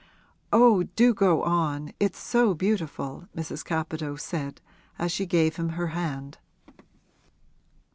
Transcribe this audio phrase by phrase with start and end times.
[0.51, 3.63] 'Oh, do go on, it's so beautiful,' Mrs.
[3.63, 4.59] Capadose said,
[4.97, 6.39] as she gave him her hand.